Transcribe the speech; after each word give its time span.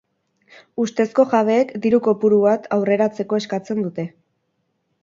Ustezko 0.83 1.25
jabeek 1.33 1.75
diru 1.83 2.01
kopuru 2.09 2.41
bat 2.49 2.67
aurreratzeko 2.79 3.43
eskatzen 3.45 3.89
dute. 3.89 4.09